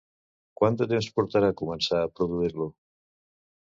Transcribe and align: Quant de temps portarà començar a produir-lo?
Quant 0.61 0.79
de 0.79 0.87
temps 0.93 1.11
portarà 1.19 1.53
començar 1.63 2.03
a 2.03 2.11
produir-lo? 2.19 2.71